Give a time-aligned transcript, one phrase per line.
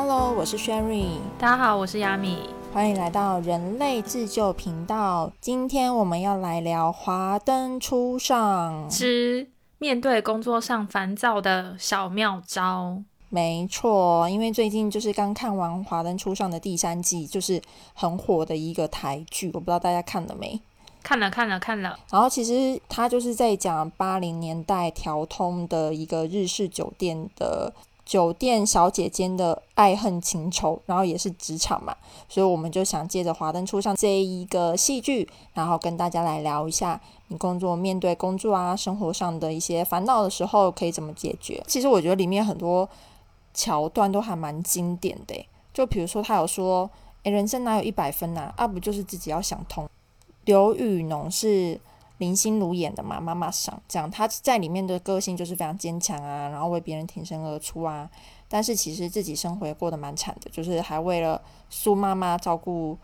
[0.00, 1.08] Hello，我是 Sherry，
[1.40, 2.38] 大家好，我是亚米，
[2.72, 5.32] 欢迎来到人类自救频道。
[5.40, 13.02] 今天我们要来聊华灯初上之面对工作上烦躁的小妙招。
[13.28, 17.60] 没错，因为最近就是刚看完《华灯初上》的第三季，就是
[17.92, 20.60] 很火的一个台剧，我不知道大家看了没？
[21.02, 21.98] 看了，看了，看了。
[22.12, 27.74] 然后其实他就是在讲八零年代调通的一个日式酒店的。
[28.08, 31.94] 酒店小姐间的爱恨情仇，然后也是职场嘛，
[32.26, 41.62] 所以我们就想借着《华灯初上》这一个戏剧，然后跟大家来聊一下，你工作面对工作啊，生活上的一些烦恼的时候，可以怎么解决？
[41.66, 42.88] 其实我觉得里面很多
[43.52, 46.88] 桥段都还蛮经典的，就比如说他有说，
[47.24, 48.50] 诶，人生哪有一百分呐？
[48.56, 49.86] 啊，不就是自己要想通。
[50.46, 51.78] 刘宇农是。
[52.18, 58.08] 林心如演的嘛，妈妈桑这样，她在里面的个性就是非常坚强啊，然后为别人挺身而出啊。
[58.48, 62.96] 但是其实自己生活也过得蛮惨的，就是还为了苏妈妈照顾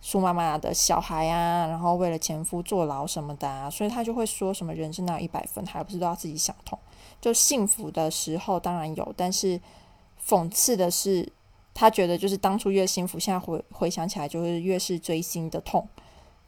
[0.00, 3.68] 苏妈妈的小孩啊，然后为了前夫坐牢什么的啊。
[3.68, 6.78] 所以她就会说什么人生哪有一百分，还不是都要自己想通。
[7.20, 9.60] 就幸福的时候当然有，但是
[10.24, 11.30] 讽刺的是，
[11.74, 15.86] 她觉得就是当初越幸福，现在回回想起来就是越是锥心的痛。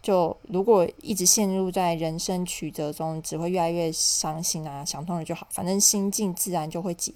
[0.05, 4.84] 就如果一直陷入在人生曲折中，只会越来越伤心啊！
[4.84, 7.10] 想通了就好，反正心境自然就会解。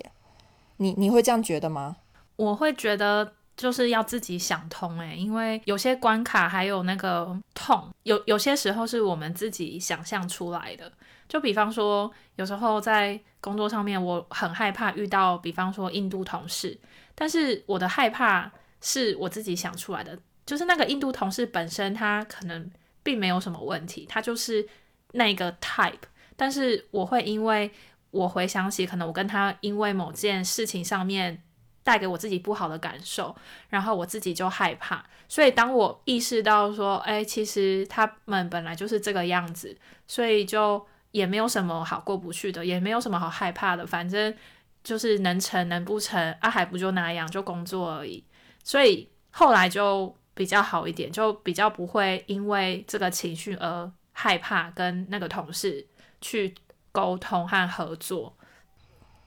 [0.78, 1.98] 你你会这样觉得吗？
[2.36, 10.90] 我会觉得就是要自己想通诶，因为有些关卡还有那个痛，有有些时候是我们自己想象出来的。
[11.28, 16.80] 就比方说，有时候在工作上面，我很害怕遇到，比方说印度同事，
[17.14, 18.50] 但是我的害怕
[18.80, 20.18] 是我自己想出来的。
[20.46, 22.70] 就是那个印度同事本身，他可能
[23.08, 24.68] 并没有什么问题，他就是
[25.12, 25.94] 那个 type。
[26.36, 27.70] 但是我会因为
[28.10, 31.42] 我回想起，可能我跟他因为某件事情上面
[31.82, 33.34] 带给我自己不好的感受，
[33.70, 35.02] 然后我自己就害怕。
[35.26, 39.74] 所以当我意识到说，哎，其实他们本来就是这个样子，
[40.06, 44.36] 所以就也没有什么好过不去的，也没有什么好害怕的，反正
[44.84, 48.22] 就是能成能不成啊，还不就那样，就工作而已。
[48.62, 50.14] 所以后来就。
[50.38, 55.84] 比较好一点，就比较不会因为这个情绪而害怕跟那个同事
[56.20, 56.54] 去
[56.92, 58.32] 沟通和合作。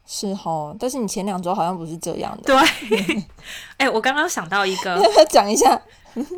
[0.05, 2.43] 是哦，但是你前两周好像不是这样的。
[2.43, 3.23] 对，
[3.75, 4.97] 哎，我刚刚想到一个，
[5.29, 5.81] 讲一下。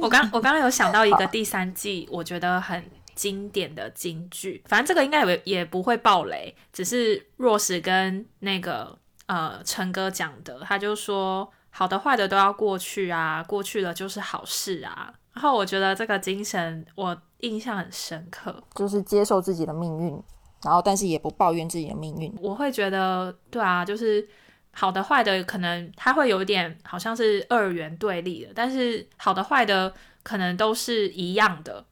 [0.02, 4.64] 我刚我刚刚有想到一个第三季，我觉得很经典的金句。
[4.66, 8.98] 反正这个应该也也不会爆雷，只是若石跟那个
[9.28, 11.48] 呃陈哥讲的，他就说。
[11.76, 15.12] 好的坏的都要过去啊，过去了就是好事啊。
[15.34, 20.24] 然后我觉得这个精神我印象很深刻，就是接受自己的命运，
[20.64, 22.32] 然后但是也不抱怨自己的命运。
[22.40, 24.26] 我会觉得，对啊，就是
[24.72, 29.92] 好的坏的可能它会有点好像是二元对立的，但是好的坏的
[30.22, 31.84] 可能都是一样的。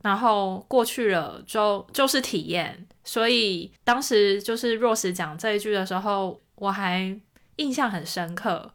[0.00, 7.20] 然后过去了就就是体验，所以当时就是若实讲这一句的时候，我还
[7.56, 8.72] 印象很深刻。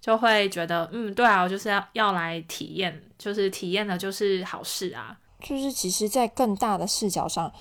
[0.00, 5.18] 就会觉得，嗯，对啊，我就是要要来体验，就是体验的，就是好事啊。
[5.40, 7.52] 就是其实，在更大的视角上，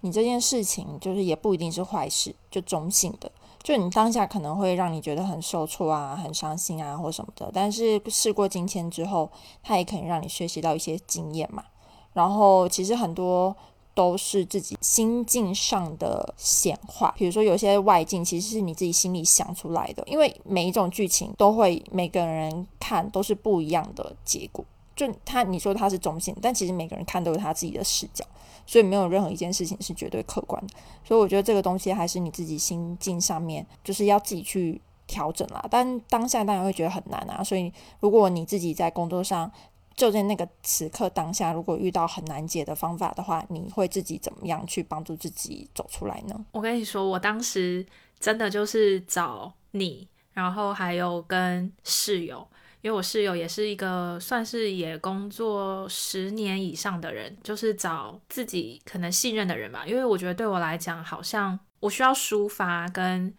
[0.00, 3.30] 你这件事情就是也不一定是坏事，就中性的。
[3.62, 7.50] 就你当下可能会让你觉得很受挫啊，很伤心啊，或什么的。
[7.52, 9.30] 但是事过境迁之后，
[9.62, 11.64] 它也可能让你学习到一些经验嘛。
[12.12, 13.56] 然后其实很多。
[13.96, 24.62] 都是自己心境上的显化，比如说有些外境其实是你自己心里想出来的，因为每一种剧情都会每个人看都是不一样的结果。
[24.94, 28.22] 就他你说他是中性，但其实每个人看都有他自己的视角，
[28.66, 30.74] 所以没有任何一件事情是绝对客观的。
[31.02, 35.64] 所以我觉得这个东西还是你自己心境上面就是要自己去调整啦。
[35.70, 39.50] 但当下当然会觉得很难啊，所以如果你自己在工作上，
[39.96, 46.44] 就在那个此刻当下，如果遇到很难解的方法的话，你会自己怎么样去帮助自己走出来呢？
[46.52, 47.84] 我跟你说，我当时
[48.20, 52.46] 真的就是找你，然后还有跟室友，
[52.82, 59.86] 因为我室友也是一个算是也工作十年以上的人，就是找自己可能信任的人吧。
[59.86, 63.34] 因为我觉得对我来讲，好像我需要抒发跟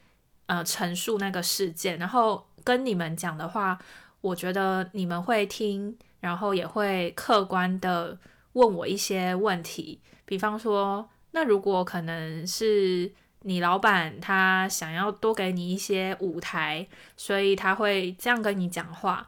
[0.47, 3.77] 呃陈述那个事件，然后跟你们讲的话，
[4.21, 5.95] 我觉得你们会听。
[6.27, 8.17] 然后也会客观的
[8.51, 13.09] 问我一些问题，比方说，那如果可能是
[13.43, 16.85] 你老板他想要多给你一些舞台，
[17.15, 19.25] 所以他会这样跟你讲话。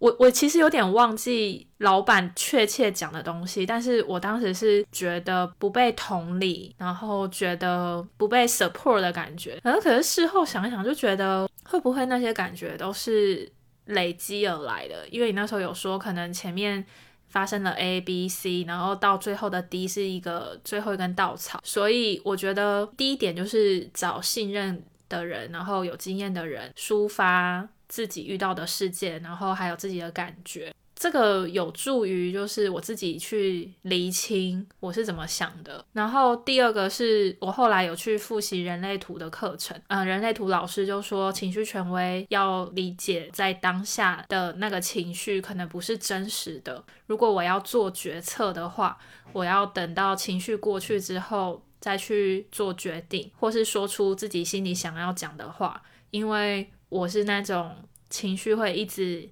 [0.00, 9.60] 我我其实有点忘记老板确切讲的东西，但是我当时是觉得不被同理，然后觉得不被 support 的感觉。
[9.62, 13.48] 然后可是事后想一想，就觉得会不会那些感觉都是。
[13.86, 15.06] 累积而来的。
[15.08, 16.84] 因为你那时候有说，可能前面
[17.28, 21.60] 发生了 A、B、C，然后到最后的 D 是一个最后一根稻草。
[21.62, 30.72] 所以我觉得第一点就是找信任的人，然后有经验的人抒发自己遇到的事件，然后还有自己的感觉。
[31.00, 35.82] 这个有助于就是我自己去厘清我是怎么想的。
[35.94, 46.84] 然后第二个是我后来有去复习人类图的课程，嗯，人类图老师就说情绪权威要理解在当下的那个情绪可能不是真实的。
[47.06, 48.98] 如果我要做决策的话，
[49.32, 57.74] 我要等到情绪过去之后再去做决定，或是说出自己心里想要讲的话，因为我是那种
[58.10, 59.30] 情绪会一直。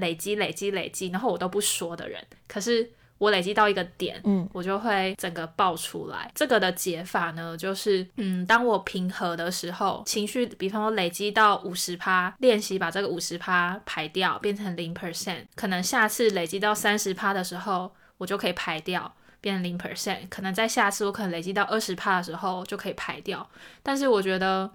[0.00, 6.30] 累积累积累积，然后我都不说的人，可是我累积到一个点，嗯，我就会整个爆出来。
[6.34, 20.28] 这个的解法呢，就是嗯，当我平和的时候，情绪，比方说累积到五十趴，练习把这个五十趴排掉，变成零 percent，可能下次累积到三十趴的时候，我就可以排掉，变成零 percent。
[20.30, 23.46] 可能在下次我可能累积到二十趴的时候就可以排掉，
[23.82, 24.70] 但是我觉得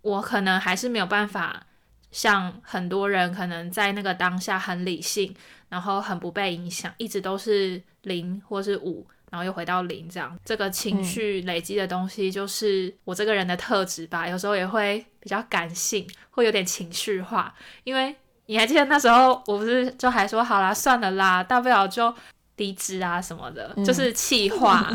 [0.00, 1.66] 我可能还是没有办法。
[2.14, 5.34] 像很多人可能在那个当下很理性，
[5.68, 10.38] 然后很不被影响，一直都是零或是五，然后又回到零这样。
[10.44, 14.28] 这个情绪累积的东西，就是我这个人的特质吧。
[14.28, 17.52] 有时候也会比较感性，会有点情绪化。
[17.82, 18.14] 因为
[18.46, 22.14] 你还记得那时候，我不是就还说好啦，算了啦，大不了就
[22.58, 24.88] 离职啊什么的，就是气话。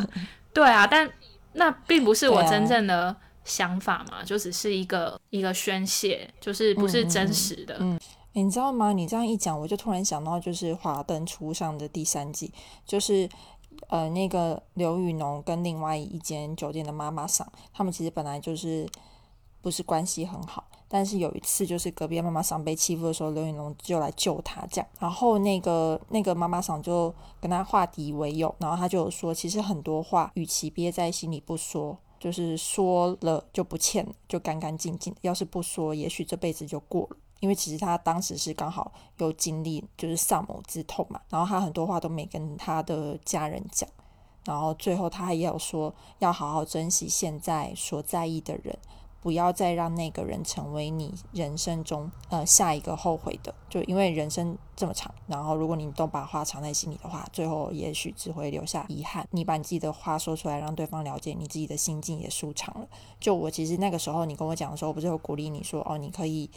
[0.53, 1.11] 对啊，但
[1.51, 3.13] 那并不是我真正的。
[3.49, 7.75] 想法嘛，就只是一个一个宣泄，就是不是真实的。
[7.79, 7.99] 嗯，
[8.33, 8.93] 你知道吗？
[8.93, 12.53] 你这样一讲，我就突然想到，就是《华灯初上》的第三季，
[12.85, 13.27] 就是
[13.87, 18.87] 呃，那个刘宇农跟另外一间酒店的妈妈桑，他们其实本来就是
[19.61, 27.11] 不是关系很好，但是有一次就是隔壁妈妈桑被欺负的时候，刘宇农就来救他，这样，然后那个那个妈妈桑就
[27.41, 31.97] 跟他化敌为友，然后他就说，其实很多话，与其憋在心里不说。
[32.19, 35.15] 就是说了就不欠，就干干净净。
[35.21, 37.17] 要是不说，也许这辈子就过了。
[37.39, 41.21] 因为其实他当时是刚好有经历，就是丧母之痛嘛。
[41.29, 43.89] 然后他很多话都没跟他的家人讲。
[44.45, 48.77] 然后最后他也有说，要好好珍惜现在所在意的人。
[49.21, 59.27] 不要再让那个人成为你人生中呃下一个后悔的，就因为人生这么长，然后如果你都把话藏在心里的话，最后也许只会留下遗憾。
[59.31, 62.87] 你把你自己的话说出来，让对方了解你自己的心境也舒畅了。
[63.19, 66.49] 就我其实那个时候你跟我讲的时候，我不是有鼓励你说哦，你可以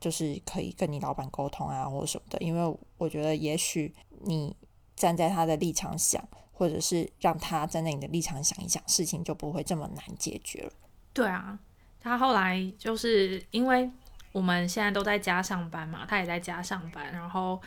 [0.00, 4.56] 就是可以跟你老板沟通啊，或者什么的，因为我觉得也许你
[4.96, 10.72] 站在他的立场想，或者是让他站在你的立场想一想，事情就不会这么难解决了。
[11.12, 11.58] 对啊。
[12.00, 13.90] 他后来就是因为
[14.32, 17.60] 我们现在都在家上班嘛，他也在家上班，然后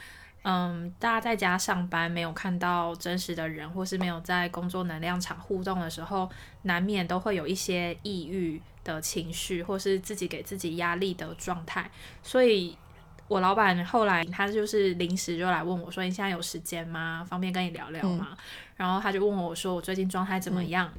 [0.44, 6.30] 嗯，大家在家上班没有看到真实的人，或是没有在工作能量场互动的时候，
[6.64, 11.92] 难免都会有一些抑郁的情绪，或是自己给自己压力的状态。
[12.24, 12.76] 所以，
[13.28, 17.24] 我老板后来他就是临时就来问我说：“你现在有时间吗？
[17.30, 18.36] 方便跟你聊聊吗？”
[18.76, 20.92] 然后他就问我说：“我最近状态怎么样？”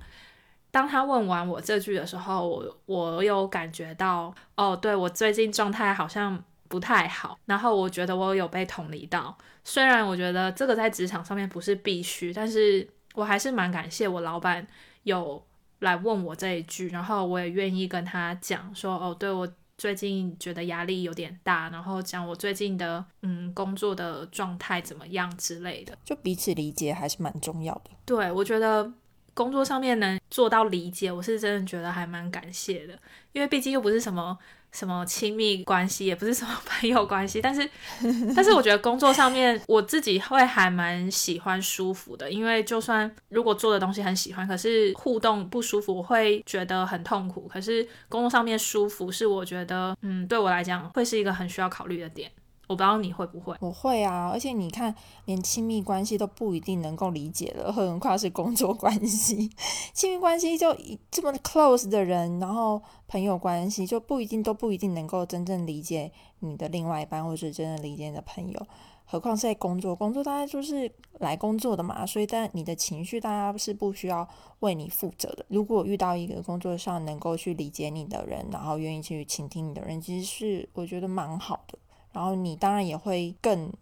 [0.73, 9.37] 当他问完我这句的时候，我我有感觉到，哦，对我最近状态好像不太好，然后我觉得我有被同理到。
[9.63, 14.67] 虽然我觉得这个在职场上面不是必须，但是我还是蛮感谢我老板
[15.03, 15.45] 有
[15.81, 27.91] 来问我这一句，然后我也愿意跟他讲说，哦，对我最近觉得压力有点大，然后讲我最近的嗯工作的状态怎么样之类的，就彼此理解还是蛮重要的。
[28.07, 28.91] 对，我觉得。
[29.35, 32.99] 工作上面能做到理解，我是真的觉得还蛮感谢的，
[33.33, 34.37] 因为毕竟又不是什么
[34.73, 37.69] 什么亲密关系，也不是什么朋友关系，但是
[38.35, 47.49] 但是我觉得工作上面我自己会还蛮喜欢舒服的，因为就算如果做的东西很喜欢，可是互动不舒服，我会觉得很痛苦。
[47.49, 52.31] 可是工作上面舒服是我觉得，嗯，对我来讲会是一个很需要考虑的点。
[52.73, 54.95] 我不知道你会不会，我会啊，而且你看，
[55.27, 59.51] 连亲密关系都不一定能够理解了，何况是工作关系。
[59.93, 60.75] 亲密关系就
[61.11, 68.67] 这么 close 的人，然后朋友关系就不一定都不一定能够真正理解你的另外一半，或是真正理解你的朋友。
[69.05, 74.27] 何况是在工作，工作大家就是来工作的嘛，所以但你的情绪大家是不需要
[74.61, 75.45] 为你负责的。
[75.49, 81.79] 如果遇到一个工作上能够去理解你的人，然后愿意去倾听你的人，其实是我觉得蛮好的。
[82.13, 83.73] 然后你当然也会更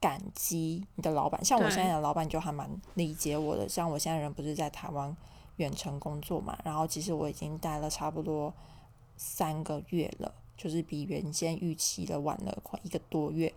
[0.00, 3.68] 感激你的老板，像我现在的老板就还蛮理解我的。
[3.68, 5.16] 像我现在人不是在台湾
[5.56, 8.52] 远程工作嘛，然后其实我已经待了差不多
[9.16, 13.52] 三个月了，就是比原先预期的晚了快一个多月。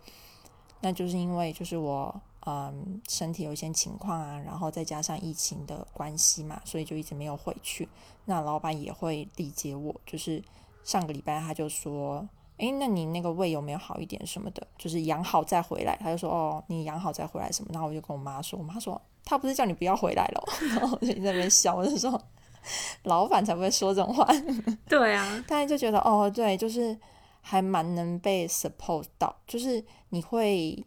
[0.80, 7.88] 那就是因为就是我嗯身体有一些情况啊，然后再加上疫情的关系嘛，所以就一直没有回去。
[8.24, 10.42] 那老板也会理解我，就是
[10.82, 12.26] 上个礼拜他就说。
[12.62, 14.64] 诶，那你那个胃有没有好一点什么的？
[14.78, 15.96] 就是养好再回来。
[15.96, 17.70] 他就说，哦，你养好再回来什么？
[17.72, 20.44] 然后我就跟我妈说，我妈说，他不是叫你不要回来了。
[20.78, 22.22] 然后我就在那边笑，我就说，
[23.02, 24.24] 老板才不会说这种话。
[24.88, 26.96] 对啊，大家就觉得，哦，对，就是
[27.40, 30.86] 还蛮能被 support 到，就是你会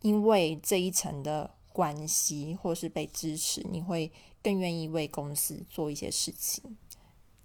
[0.00, 4.10] 因为这一层的关系，或是被支持，你会
[4.42, 6.78] 更愿意为公司做一些事情。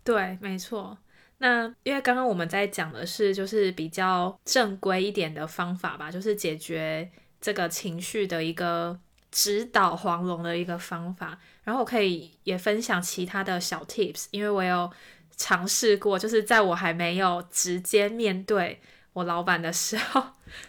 [0.06, 0.98] 对，没错。
[1.42, 9.00] 那因为刚刚我们在讲的是，就是比较正规一点的方法吧，就是解决这个情绪的一个
[9.32, 11.40] 指导黄龙的一个方法。
[11.64, 14.92] 然后我可以也分享其他的小 tips，因为我有
[15.38, 18.82] 尝试过，就是在我还没有直接面对
[19.14, 20.22] 我老板的时候，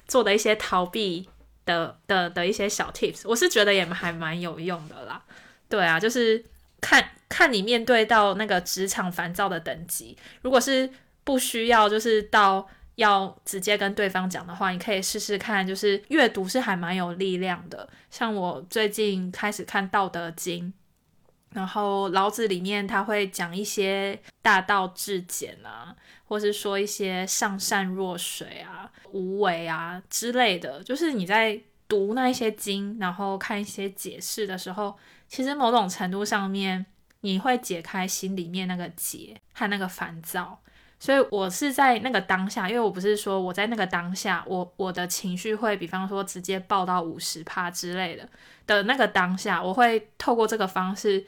[0.07, 1.29] 做的一些逃避
[1.65, 5.25] 的的的一些小 tips，我是觉得也还蛮有用的啦。
[5.69, 6.45] 对啊，就是
[6.81, 7.11] 看。
[7.41, 10.91] 看你面对到那个职场烦躁的等级，如果是
[11.25, 17.89] 不需要，就是到要直接跟对方讲的话，你可以试试看，就是阅读是还蛮有力量的。
[18.11, 20.67] 像我最近开始看《道德经》，
[21.55, 30.83] 然后老子里面他会讲一些大道至简啊，或是说一些上善若水啊、无为啊之类的。
[30.83, 34.95] 就是你在读那一些经，然后看一些解释的时候，
[35.27, 36.85] 其实某种程度上面。
[37.23, 40.59] 你会解开心里面那个结和那个烦躁，
[40.99, 48.29] 所以我是在那个当下，因为我不是说我在那个当下，我我的情绪会，比方说直接爆到五十帕之类的
[48.67, 51.27] 的那个当下，我会透过这个方式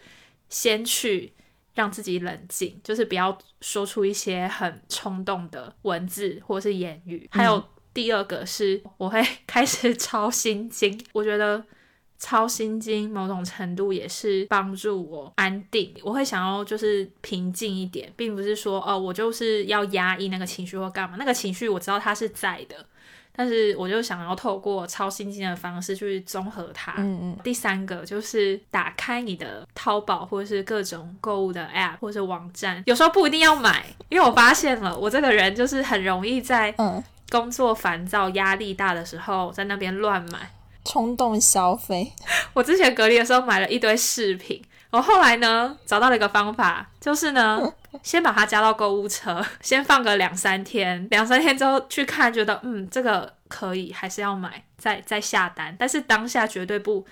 [0.49, 1.33] 先去
[1.75, 7.29] 让自己冷静，就是不要说出一些很冲动的文字或是言语。
[7.31, 11.63] 还有第二个是，我会开始 抄心经，我觉得。
[12.25, 15.93] 抄心经，某种程度也是帮助我安定。
[16.05, 21.17] 我会想要就是平静一点，并不是说哦，我就是要压抑那个情绪或干嘛。
[21.19, 22.77] 那个情绪我知道它是在的，
[23.35, 26.95] 但是我就想要透过抄心经的方式去综合它。
[26.99, 27.39] 嗯嗯。
[27.43, 36.73] 第三个就是打开你的淘宝或者是各种购物的 App 或者网站，有时候不一定要买，因为我发现了我这个人就是很容易在
[37.31, 40.53] 工作烦躁、压力大的时候在那边乱买。
[40.85, 42.13] 冲动消费，
[42.55, 47.61] 我之前隔离的时候买了一堆饰品，我后来呢找到了一个方法，就是呢
[48.03, 55.75] 先把它加到购物车， 先放个两三天，两三天之后去看，觉得嗯这个可以，还是要买，再再下单。
[55.79, 57.05] 但是当下绝对不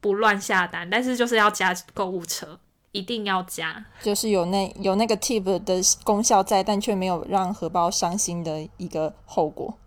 [0.00, 2.58] 不乱下单，但是就是要加购物车，
[2.92, 9.78] 一定要加，就是有那有那个 tip 的功效在，但却没有让荷包伤心的一个后果。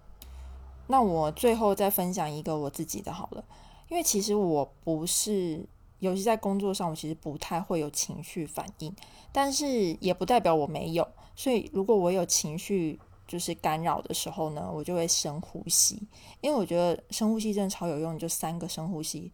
[0.87, 3.43] 那我最后再分享一个我自己的好了，
[3.89, 5.65] 因为其实我不是，
[5.99, 8.93] 尤其在工作上，我其实不太会有情绪反应，
[9.31, 11.07] 但是也不代表我没有。
[11.35, 16.01] 所以如果我有情绪就是干扰的时候呢，我就会深呼吸，
[16.41, 19.31] 因为我觉得深呼吸真的超有用，就三个深呼吸。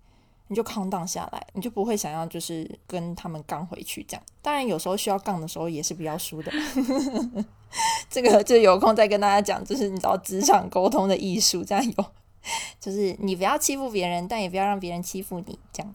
[0.50, 4.24] 你就抗荡下来，你就不会想要就是跟他们杠回去这样。
[4.42, 6.52] 当然有时候需要杠的时候也是比较输的，
[8.10, 12.06] 这个就有空再跟大家讲，就是你知道职场沟通的艺术这样有，
[12.80, 15.94] 就是你不要欺负别人，但也不要让别人欺负你这样。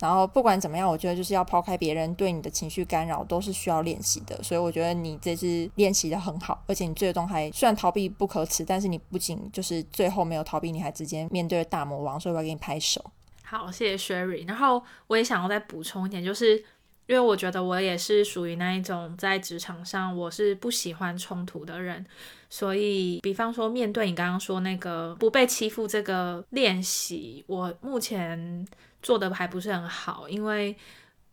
[0.00, 4.42] 然后不管怎么样，我觉得就是要抛开别人对你的情绪干扰，都是需要练习的。
[4.42, 13.04] 所以我觉得你这次练习的很好，而且你最终还虽然逃避不可耻，但是你不仅就是最后没有逃避，你还直接面对了大魔王，所以我要给你拍手。
[13.42, 14.48] 好，谢谢 Sherry。
[14.48, 16.64] 然后我也想要再补充一点，就是
[17.10, 22.06] 因为我觉得我也是属于那一种在职场上我是不喜欢冲突的人，
[22.48, 28.64] 所以比方说面对你刚刚说那个不被欺负这个练习，我目前
[29.02, 30.76] 做的还不是很好，因为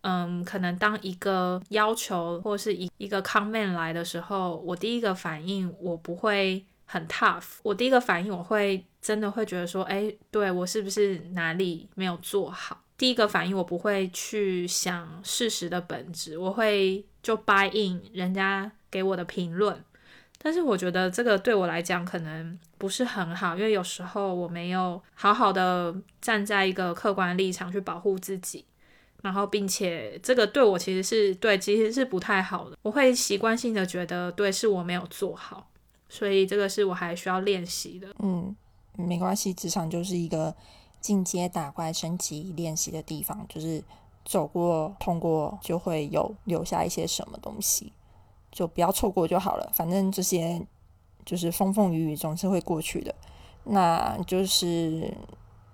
[0.01, 6.65] 嗯，可能当一个要求或是一一个 comment 来的时候，我第一个反应我不会。
[6.89, 12.81] 很 tough，我第一个反应我会真的会觉得说，哎，对我是不是哪里没有做好？
[12.97, 19.83] 第一个反应我不会去想事实的本质，我会就 buy in 人家给我的评论。
[20.39, 28.63] 但是我觉得这个对我来讲可能不是很好，因为有时候我没有好好的站在一个客观立场去保护自己，
[29.21, 35.69] 然后并且这个对我其实是对其实是不太好的，我会习惯性的觉得对是我没有做好。
[36.09, 38.07] 所以这个是我还需要练习的。
[38.19, 38.55] 嗯，
[38.95, 40.55] 没关系，职场就是一个
[40.99, 43.83] 进阶打怪、升级练习的地方，就是
[44.25, 47.93] 走过、通过就会有留下一些什么东西，
[48.51, 49.71] 就不要错过就好了。
[49.73, 50.61] 反正这些
[51.25, 53.13] 就是风风雨雨总是会过去的。
[53.63, 55.13] 那就是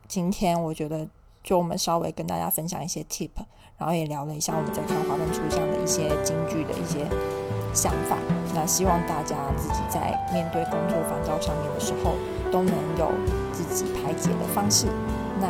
[0.08, 1.08] 今天我觉得，
[1.44, 3.30] 就我们稍微跟大家分享一些 tip，
[3.78, 7.08] 然后也聊了一下我们在看华灯初上的一些京剧的一些
[7.74, 8.18] 想法。
[8.54, 12.16] 那希望大家自己在面对工作烦躁上面的时候，
[12.52, 13.12] 都能有
[13.52, 14.88] 自己排解的方式。
[15.42, 15.48] 那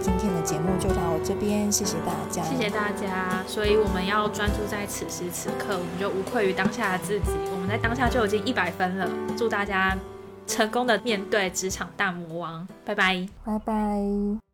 [0.00, 3.42] 今天的节目就到这边，谢谢大家，谢谢大家。
[3.46, 7.30] 所以我们要专注在此时此刻，我们就无愧于当下的自己。
[7.52, 9.08] 我们在当下就已经一百分了。
[9.36, 9.96] 祝大家
[10.46, 14.51] 成功的面对职场大魔王，拜拜，拜拜。